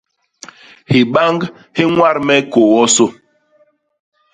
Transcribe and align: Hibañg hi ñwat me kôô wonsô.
Hibañg 0.91 1.39
hi 1.75 1.83
ñwat 1.93 2.17
me 2.25 2.35
kôô 2.51 2.65
wonsô. 2.73 3.05